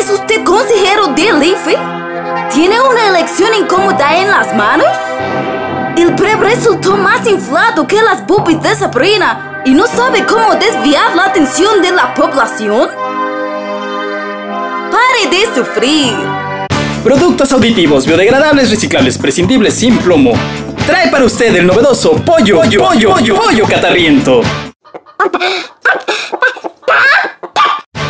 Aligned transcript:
¿Es 0.00 0.08
usted 0.08 0.42
consejero 0.44 1.08
del 1.08 1.42
IFE? 1.42 1.76
¿Tiene 2.54 2.80
una 2.80 3.08
elección 3.10 3.50
incómoda 3.54 4.18
en 4.18 4.30
las 4.30 4.56
manos? 4.56 4.88
El 5.94 6.14
PREP 6.14 6.40
resultó 6.40 6.96
más 6.96 7.26
inflado 7.26 7.86
que 7.86 8.00
las 8.00 8.26
boobies 8.26 8.62
de 8.62 8.74
Sabrina 8.74 9.60
y 9.66 9.72
no 9.72 9.86
sabe 9.86 10.24
cómo 10.24 10.54
desviar 10.54 11.14
la 11.14 11.26
atención 11.26 11.82
de 11.82 11.90
la 11.90 12.14
población. 12.14 12.88
¡Pare 14.90 15.28
de 15.30 15.54
sufrir! 15.54 16.14
Productos 17.04 17.52
auditivos, 17.52 18.06
biodegradables, 18.06 18.70
reciclables, 18.70 19.18
prescindibles, 19.18 19.74
sin 19.74 19.98
plomo. 19.98 20.32
Trae 20.86 21.10
para 21.10 21.26
usted 21.26 21.54
el 21.54 21.66
novedoso 21.66 22.12
pollo, 22.24 22.56
pollo, 22.60 22.86
pollo, 22.86 23.10
pollo, 23.12 23.34
pollo 23.34 23.66
catarriento. 23.66 24.40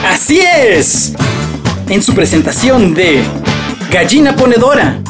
Así 0.04 0.41
es. 0.41 1.14
En 1.90 2.00
su 2.00 2.14
presentación 2.14 2.94
de 2.94 3.24
Gallina 3.90 4.36
Ponedora. 4.36 5.00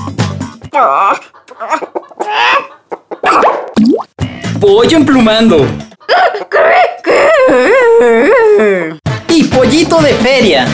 Pollo 4.58 4.96
emplumando. 4.96 5.66
Y 9.28 9.44
pollito 9.44 10.00
de 10.00 10.14
feria. 10.14 10.66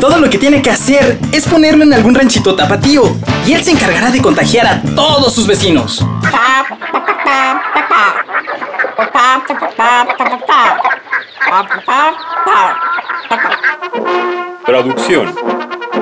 Todo 0.00 0.18
lo 0.18 0.28
que 0.28 0.38
tiene 0.38 0.62
que 0.62 0.70
hacer 0.70 1.16
es 1.30 1.46
ponerlo 1.46 1.84
en 1.84 1.94
algún 1.94 2.16
ranchito 2.16 2.56
tapatío 2.56 3.16
y 3.46 3.52
él 3.52 3.62
se 3.62 3.70
encargará 3.70 4.10
de 4.10 4.20
contagiar 4.20 4.66
a 4.66 4.82
todos 4.96 5.32
sus 5.32 5.46
vecinos. 5.46 6.04
Traducción. 14.66 15.34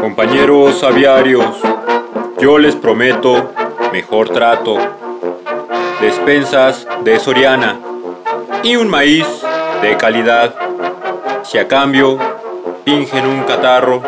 Compañeros 0.00 0.82
aviarios, 0.82 1.46
yo 2.38 2.58
les 2.58 2.74
prometo 2.74 3.52
mejor 3.92 4.28
trato, 4.30 4.76
despensas 6.00 6.86
de 7.04 7.18
Soriana 7.20 7.78
y 8.62 8.76
un 8.76 8.88
maíz 8.88 9.26
de 9.82 9.96
calidad. 9.96 10.54
Si 11.44 11.58
a 11.58 11.68
cambio 11.68 12.18
fingen 12.84 13.26
un 13.26 13.44
catarro 13.44 14.02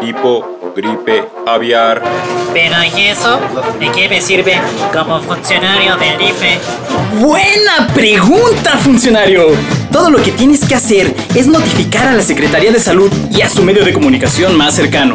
tipo 0.00 0.55
gripe 0.76 1.24
aviar. 1.46 2.02
Pero 2.52 2.74
¿y 2.84 3.06
eso? 3.06 3.40
¿De 3.80 3.90
qué 3.90 4.08
me 4.08 4.20
sirve 4.20 4.60
como 4.92 5.20
funcionario 5.22 5.96
del 5.96 6.20
IFE? 6.20 6.58
Buena 7.18 7.88
pregunta, 7.94 8.76
funcionario. 8.76 9.46
Todo 9.90 10.10
lo 10.10 10.22
que 10.22 10.32
tienes 10.32 10.64
que 10.66 10.74
hacer 10.74 11.14
es 11.34 11.46
notificar 11.46 12.06
a 12.06 12.12
la 12.12 12.22
Secretaría 12.22 12.70
de 12.70 12.78
Salud 12.78 13.10
y 13.30 13.40
a 13.40 13.48
su 13.48 13.62
medio 13.62 13.84
de 13.84 13.94
comunicación 13.94 14.56
más 14.56 14.74
cercano. 14.74 15.14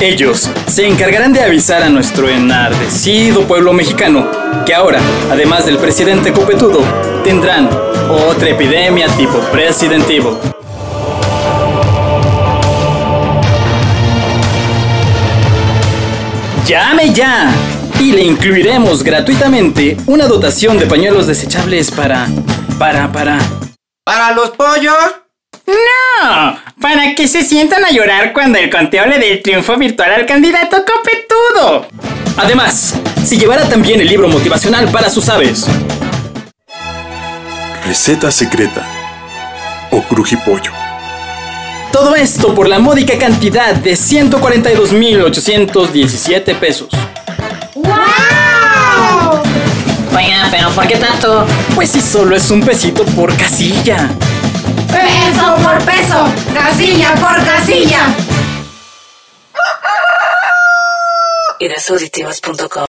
Ellos 0.00 0.48
se 0.68 0.86
encargarán 0.86 1.32
de 1.32 1.42
avisar 1.42 1.82
a 1.82 1.88
nuestro 1.88 2.28
enardecido 2.28 3.42
pueblo 3.48 3.72
mexicano 3.72 4.28
que 4.64 4.74
ahora, 4.74 5.00
además 5.30 5.66
del 5.66 5.78
presidente 5.78 6.32
copetudo, 6.32 6.82
tendrán 7.24 7.68
otra 8.28 8.50
epidemia 8.50 9.08
tipo 9.16 9.40
Resident 9.52 10.08
¡Llame 16.68 17.14
ya! 17.14 17.50
Y 17.98 18.12
le 18.12 18.22
incluiremos 18.22 19.02
gratuitamente 19.02 19.96
una 20.04 20.26
dotación 20.26 20.78
de 20.78 20.84
pañuelos 20.84 21.26
desechables 21.26 21.90
para... 21.90 22.28
para... 22.78 23.10
para... 23.10 23.38
¿Para 24.04 24.32
los 24.32 24.50
pollos? 24.50 24.94
No, 25.66 26.58
para 26.78 27.14
que 27.14 27.26
se 27.26 27.42
sientan 27.42 27.86
a 27.86 27.90
llorar 27.90 28.34
cuando 28.34 28.58
el 28.58 28.68
conteo 28.68 29.06
le 29.06 29.18
dé 29.18 29.32
el 29.32 29.42
triunfo 29.42 29.78
virtual 29.78 30.12
al 30.12 30.26
candidato 30.26 30.76
copetudo. 30.84 31.88
Además, 32.36 32.94
se 33.24 33.38
llevará 33.38 33.66
también 33.66 34.02
el 34.02 34.08
libro 34.08 34.28
motivacional 34.28 34.90
para 34.90 35.08
sus 35.08 35.26
aves. 35.30 35.66
Receta 37.86 38.30
secreta 38.30 38.86
o 39.90 40.02
crujipollo. 40.02 40.87
Todo 41.92 42.14
esto 42.14 42.54
por 42.54 42.68
la 42.68 42.78
módica 42.78 43.18
cantidad 43.18 43.74
de 43.74 43.94
142.817 43.94 46.54
pesos. 46.58 46.88
Oiga, 50.16 50.48
pero 50.50 50.70
¿por 50.70 50.86
qué 50.86 50.96
tanto? 50.96 51.44
Pues 51.74 51.90
si 51.90 52.00
solo 52.00 52.34
es 52.36 52.50
un 52.50 52.62
pesito 52.62 53.04
por 53.04 53.36
casilla. 53.36 54.08
Peso 54.88 55.56
por 55.62 55.76
peso, 55.84 56.24
casilla 56.54 57.14
por 57.14 57.44
casilla. 57.44 58.14
Irasauditivas.com 61.60 62.86